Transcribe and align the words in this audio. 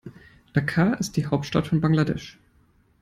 Dhaka 0.55 0.93
ist 0.95 1.15
die 1.15 1.27
Hauptstadt 1.27 1.67
von 1.67 1.79
Bangladesch. 1.79 2.39